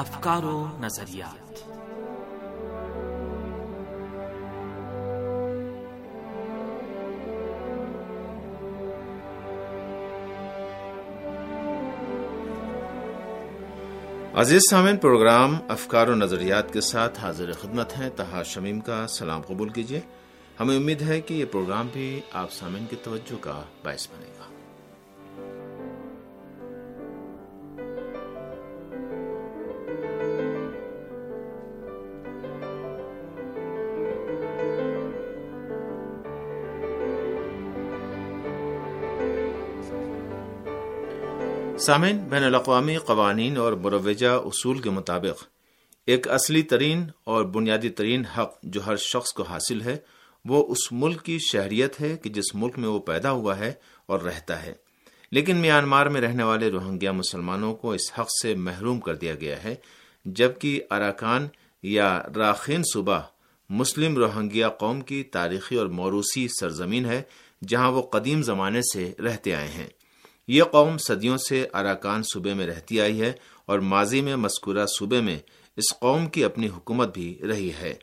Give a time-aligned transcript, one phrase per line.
[0.00, 1.52] افکار و نظریات۔
[14.34, 19.40] عزیز سامن پروگرام افکار و نظریات کے ساتھ حاضر خدمت ہیں تہا شمیم کا۔ سلام
[19.40, 20.00] قبول کیجیے
[20.60, 24.59] ہمیں امید ہے کہ یہ پروگرام بھی آپ سامن کی توجہ کا باعث بنے گا۔
[41.80, 45.44] سامعین، بین الاقوامی قوانین اور مروجہ اصول کے مطابق،
[46.06, 49.96] ایک اصلی ترین اور بنیادی ترین حق جو ہر شخص کو حاصل ہے،
[50.44, 53.72] وہ اس ملک کی شہریت ہے کہ جس ملک میں وہ پیدا ہوا ہے
[54.06, 54.72] اور رہتا ہے۔
[55.32, 59.64] لیکن میانمار میں رہنے والے روہنگیا مسلمانوں کو اس حق سے محروم کر دیا گیا
[59.64, 59.74] ہے،
[60.24, 61.48] جبکہ اراکان
[61.82, 63.20] یا راخین صوبہ
[63.70, 67.22] مسلم روہنگیا قوم کی تاریخی اور موروثی سرزمین ہے،
[67.68, 69.88] جہاں وہ قدیم زمانے سے رہتے آئے ہیں۔
[70.50, 73.32] یہ قوم صدیوں سے اراکان صوبے میں رہتی آئی ہے
[73.66, 75.38] اور ماضی میں مذکورہ صوبے میں
[75.76, 77.94] اس قوم کی اپنی حکومت بھی رہی ہے۔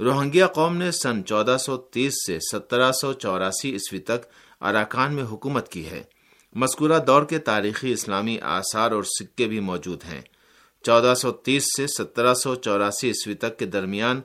[0.00, 4.26] روہنگیا قوم نے سن چودہ سو تیس سے سترہ سو چوراسی عیسوی تک
[4.60, 6.02] اراکان میں حکومت کی ہے۔
[6.52, 10.20] مذکورہ دور کے تاریخی اسلامی آثار اور سکے بھی موجود ہیں۔
[10.82, 14.20] چودہ سو تیس سے سترہ سو چوراسی عیسوی تک کے درمیان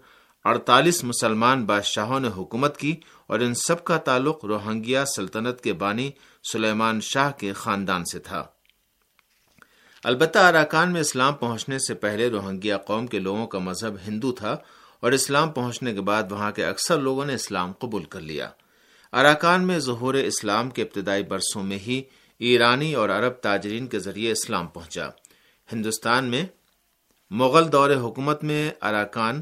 [0.47, 2.95] اڑتالیس مسلمان بادشاہوں نے حکومت کی
[3.27, 6.11] اور ان سب کا تعلق روہنگیا سلطنت کے بانی
[6.51, 8.45] سلیمان شاہ کے خاندان سے تھا۔
[10.03, 14.57] البتہ اراکان میں اسلام پہنچنے سے پہلے روہنگیا قوم کے لوگوں کا مذہب ہندو تھا
[14.99, 18.49] اور اسلام پہنچنے کے بعد وہاں کے اکثر لوگوں نے اسلام قبول کر لیا۔
[19.13, 22.01] اراکان میں ظہور اسلام کے ابتدائی برسوں میں ہی
[22.39, 25.09] ایرانی اور عرب تاجرین کے ذریعے اسلام پہنچا۔
[25.73, 26.45] ہندوستان میں
[27.29, 29.41] مغل دور حکومت میں اراکان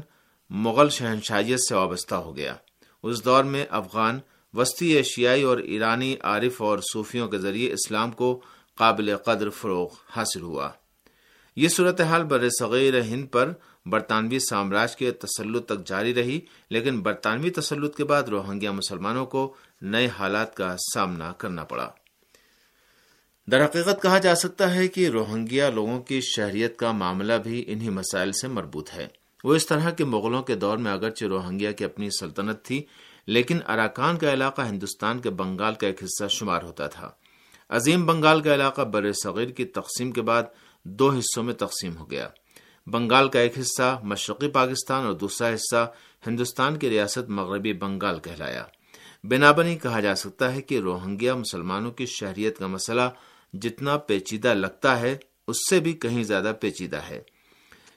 [0.50, 2.54] مغل شہنشائیت سے وابستہ ہو گیا۔
[3.02, 4.18] اس دور میں افغان
[4.54, 8.42] وسطی ایشیائی اور ایرانی عارف اور صوفیوں کے ذریعے اسلام کو
[8.74, 10.70] قابل قدر فروغ حاصل ہوا۔
[11.56, 13.52] یہ صورتحال بر صغیر ہند پر
[13.86, 16.40] برطانوی سامراج کے تسلط تک جاری رہی،
[16.70, 21.90] لیکن برطانوی تسلط کے بعد روہنگیا مسلمانوں کو نئے حالات کا سامنا کرنا پڑا۔
[23.50, 27.88] در حقیقت کہا جا سکتا ہے کہ روہنگیا لوگوں کی شہریت کا معاملہ بھی انہی
[27.88, 29.08] مسائل سے مربوط ہے۔
[29.44, 32.82] وہ اس طرح کے مغلوں کے دور میں اگرچہ روہنگیا کی اپنی سلطنت تھی،
[33.26, 37.10] لیکن اراکان کا علاقہ ہندوستان کے بنگال کا ایک حصہ شمار ہوتا تھا۔
[37.68, 40.42] عظیم بنگال کا علاقہ بر صغیر کی تقسیم کے بعد
[40.84, 42.28] دو حصوں میں تقسیم ہو گیا۔
[42.86, 45.92] بنگال کا ایک حصہ مشرقی پاکستان اور دوسرا حصہ
[46.26, 48.64] ہندوستان کی ریاست مغربی بنگال کہلایا۔
[49.24, 53.02] بنا بنی کہا جا سکتا ہے کہ روہنگیا مسلمانوں کی شہریت کا مسئلہ
[53.52, 55.16] جتنا پیچیدہ لگتا ہے،
[55.48, 57.22] اس سے بھی کہیں زیادہ پیچیدہ ہے۔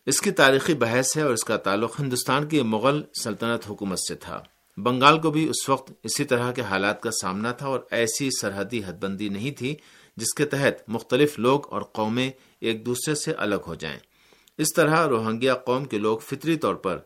[0.09, 4.15] اس کی تاریخی بحث ہے اور اس کا تعلق ہندوستان کی مغل سلطنت حکومت سے
[4.15, 4.43] تھا۔
[4.77, 8.81] بنگال کو بھی اس وقت اسی طرح کے حالات کا سامنا تھا اور ایسی سرحدی
[8.85, 9.75] حد بندی نہیں تھی
[10.17, 13.99] جس کے تحت مختلف لوگ اور قومیں ایک دوسرے سے الگ ہو جائیں۔
[14.57, 16.99] اس طرح روہنگیا قوم کے لوگ فطری طور پر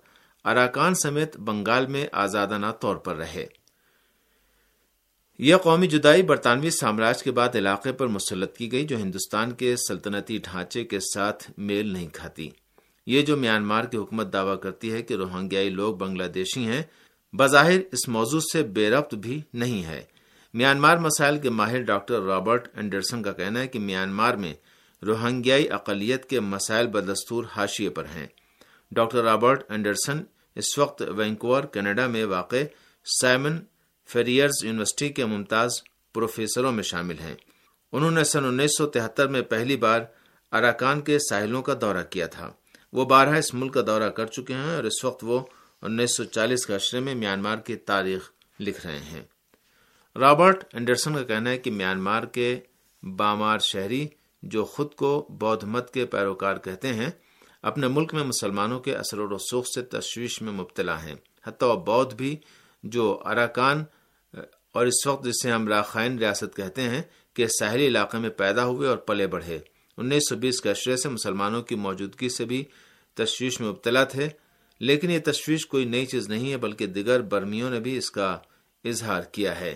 [0.45, 3.45] اراکان سمیت بنگال میں آزادانہ طور پر رہے۔
[5.39, 9.75] یہ قومی جدائی برطانوی سامراج کے بعد علاقے پر مسلط کی گئی جو ہندوستان کے
[9.75, 12.49] سلطنتی ڈھانچے کے ساتھ میل نہیں کھاتی۔
[13.05, 16.83] یہ جو میانمار کی حکومت دعویٰ کرتی ہے کہ روہنگیائی لوگ بنگلہ دیشی ہیں،
[17.33, 20.01] بظاہر اس موضوع سے بے ربط بھی نہیں ہے۔
[20.53, 24.53] میانمار مسائل کے ماہر ڈاکٹر رابرٹ اینڈرسن کا کہنا ہے کہ میانمار میں
[25.05, 28.27] روہنگیائی اقلیت کے مسائل بدستور حاشیے پر ہیں۔
[28.91, 30.23] ڈاکٹر رابرٹ اینڈرسن
[30.55, 32.55] اس وقت وینکوور، کینیڈا میں واقع
[33.21, 33.57] سائمن
[34.05, 35.71] فیریئرز یونیورسٹی کے ممتاز
[36.13, 37.35] پروفیسروں میں شامل ہیں۔
[37.91, 40.01] انہوں نے سن انیس سو تہتر میں پہلی بار
[40.51, 42.51] اراکان کے ساحلوں کا دورہ کیا تھا۔
[42.93, 45.39] وہ بارہ اس ملک کا دورہ کر چکے ہیں اور اس وقت وہ
[45.81, 49.21] انیس سو چالیس کے عشرے میں میانمار کی تاریخ لکھ رہے ہیں۔
[50.15, 52.59] رابرٹ اینڈرسن کا کہنا ہے کہ میانمار کے
[53.03, 54.07] بامار شہری
[54.43, 57.09] جو خود کو بدھ مت کے پیروکار کہتے ہیں،
[57.61, 61.15] اپنے ملک میں مسلمانوں کے اثر و رسوخ سے تشویش میں مبتلا ہیں۔
[61.47, 62.35] حتیٰ بدھ بھی
[62.83, 63.83] جو اراکان،
[64.71, 67.01] اور اس وقت جسے ہم راخائن ریاست کہتے ہیں،
[67.33, 69.59] کہ ساحلی علاقے میں پیدا ہوئے اور پلے بڑھے۔
[69.97, 72.63] انیس سو بیس کے عشرے سے مسلمانوں کی موجودگی سے بھی
[73.15, 74.29] تشویش میں مبتلا تھے،
[74.79, 78.39] لیکن یہ تشویش کوئی نئی چیز نہیں ہے، بلکہ دیگر برمیوں نے بھی اس کا
[78.83, 79.75] اظہار کیا ہے۔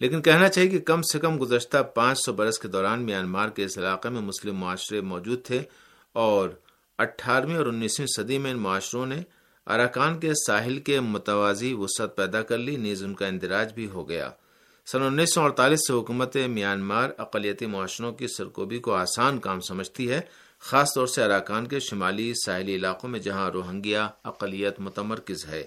[0.00, 3.64] لیکن کہنا چاہیے کہ کم سے کم گزشتہ پانچ سو برس کے دوران میانمار کے
[3.64, 5.62] اس علاقے میں مسلم معاشرے موجود تھے
[6.12, 6.50] اور
[6.98, 9.22] اٹھارہویں اور انیسویں صدی میں ان معاشروں نے
[9.66, 14.08] اراکان کے ساحل کے متوازی وسعت پیدا کر لی، نیز ان کا اندراج بھی ہو
[14.08, 14.30] گیا۔
[14.86, 20.10] سن انیس سو اڑتالیس سے حکومت میانمار اقلیتی معاشروں کی سرکوبی کو آسان کام سمجھتی
[20.10, 20.20] ہے
[20.64, 25.66] خاص طور سے اراکان کے شمالی ساحلی علاقوں میں جہاں روہنگیا اقلیت متمرکز ہے۔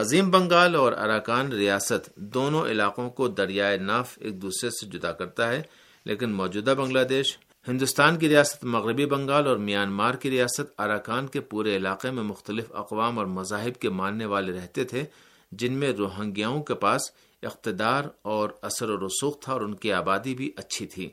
[0.00, 5.48] عظیم بنگال اور اراکان ریاست دونوں علاقوں کو دریائے ناف ایک دوسرے سے جدا کرتا
[5.48, 5.62] ہے،
[6.06, 7.36] لیکن موجودہ بنگلہ دیش
[7.66, 12.72] ہندوستان کی ریاست مغربی بنگال اور میانمار کی ریاست اراکان کے پورے علاقے میں مختلف
[12.74, 15.04] اقوام اور مذاہب کے ماننے والے رہتے تھے،
[15.52, 17.10] جن میں روہنگیاؤں کے پاس
[17.42, 21.08] اقتدار اور اثر و رسوخ تھا اور ان کی آبادی بھی اچھی تھی۔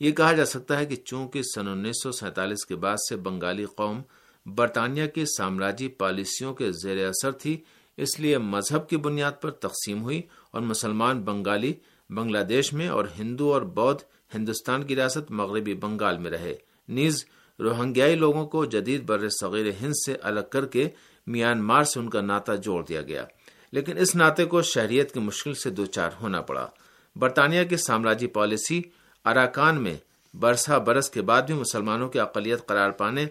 [0.00, 3.64] یہ کہا جا سکتا ہے کہ چونکہ سن انیس سو سینتالیس کے بعد سے بنگالی
[3.76, 4.02] قوم
[4.46, 7.56] برطانیہ کی سامراجی پالیسیوں کے زیر اثر تھی
[7.96, 11.72] اس لیے مذہب کی بنیاد پر تقسیم ہوئی اور مسلمان بنگالی
[12.10, 14.02] بنگلہ دیش میں اور ہندو اور بودھ
[14.34, 16.54] ہندوستان کی ریاست مغربی بنگال میں رہے۔
[16.88, 17.24] نیز
[17.58, 20.88] روہنگیائی لوگوں کو جدید بر صغیر ہند سے الگ کر کے
[21.26, 23.24] میانمار سے ان کا ناطا جوڑ دیا گیا۔
[23.72, 26.68] لیکن اس ناطے کو شہریت کی مشکل سے دو چار ہونا پڑا۔
[27.16, 28.82] برطانیہ کی سامراجی پالیسی
[29.24, 29.96] اراکان میں
[30.34, 33.26] برسا برس کے بعد بھی مسلمانوں کی اقلیت قرار پانے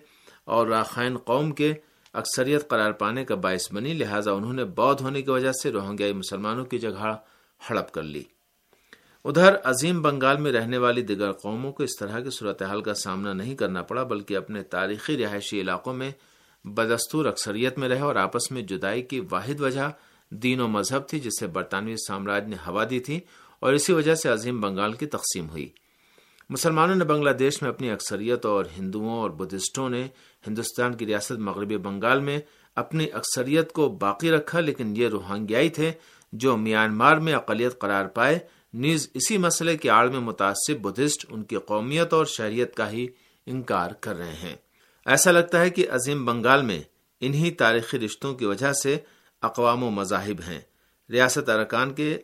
[0.45, 1.73] اور راخائن قوم کے
[2.15, 6.13] اکثریت قرار پانے کا باعث بنی، لہٰذا انہوں نے بودھ ہونے کی وجہ سے روہنگیائی
[6.13, 7.17] مسلمانوں کی جگہ
[7.69, 8.23] ہڑپ کر لی۔
[9.23, 13.33] ادھر عظیم بنگال میں رہنے والی دیگر قوموں کو اس طرح کی صورتحال کا سامنا
[13.33, 16.12] نہیں کرنا پڑا، بلکہ اپنے تاریخی رہائشی علاقوں میں
[16.65, 19.89] بدستور اکثریت میں رہے اور آپس میں جدائی کی واحد وجہ
[20.29, 23.19] دین و مذہب تھی، جسے برطانوی سامراج نے ہوا دی تھی
[23.59, 25.69] اور اسی وجہ سے عظیم بنگال کی تقسیم ہوئی۔
[26.50, 30.07] مسلمانوں نے بنگلہ دیش میں اپنی اکثریت اور ہندوؤں اور بدھسٹوں نے
[30.47, 32.39] ہندوستان کی ریاست مغربی بنگال میں
[32.75, 35.92] اپنی اکثریت کو باقی رکھا، لیکن یہ روہنگیائی تھے
[36.33, 38.39] جو میانمار میں اقلیت قرار پائے۔
[38.74, 43.07] نیز اسی مسئلے کے آڑ میں متاثر بدھسٹ ان کی قومیت اور شہریت کا ہی
[43.45, 44.56] انکار کر رہے ہیں۔
[45.06, 46.81] ایسا لگتا ہے کہ عظیم بنگال میں
[47.21, 48.98] انہی تاریخی رشتوں کی وجہ سے
[49.41, 50.59] اقوام و مذاہب ہیں۔
[51.09, 52.18] ریاست ارکان کے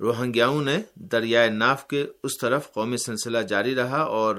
[0.00, 4.36] روہنگیاؤں نے دریائے ناف کے اس طرف قومی سلسلہ جاری رہا اور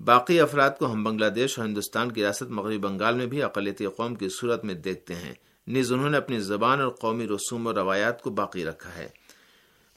[0.00, 3.86] باقی افراد کو ہم بنگلہ دیش اور ہندوستان کی ریاست مغربی بنگال میں بھی اقلیتی
[3.86, 5.34] قوم کی صورت میں دیکھتے ہیں۔
[5.66, 9.08] نیز انہوں نے اپنی زبان اور قومی رسوم و روایات کو باقی رکھا ہے۔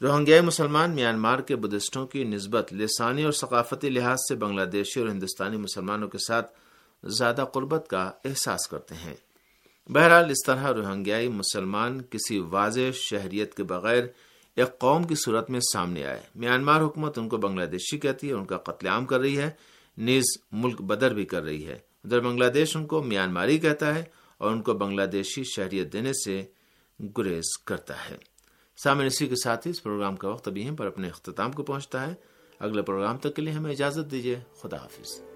[0.01, 5.09] روہنگیائی مسلمان میانمار کے بدھسٹوں کی نسبت لسانی اور ثقافتی لحاظ سے بنگلہ دیشی اور
[5.09, 6.51] ہندوستانی مسلمانوں کے ساتھ
[7.03, 9.15] زیادہ قربت کا احساس کرتے ہیں۔
[9.89, 14.03] بہرحال اس طرح روہنگیائی مسلمان کسی واضح شہریت کے بغیر
[14.55, 18.33] ایک قوم کی صورت میں سامنے آئے۔ میانمار حکومت ان کو بنگلہ دیشی کہتی ہے،
[18.33, 19.49] ان کا قتل عام کر رہی ہے،
[19.97, 24.03] نیز ملک بدر بھی کر رہی ہے۔ ادھر بنگلہ دیش ان کو میانماری کہتا ہے
[24.37, 26.43] اور ان کو بنگلہ دیشی شہریت دینے سے
[27.17, 28.17] گریز کرتا ہے۔
[28.83, 32.07] سامن اسی کے ساتھ ہی اس پروگرام کا وقت ابھی پر اپنے اختتام کو پہنچتا
[32.07, 32.13] ہے۔
[32.59, 35.30] اگلے پروگرام تک کے لیے ہمیں اجازت دیجیے خدا حافظ۔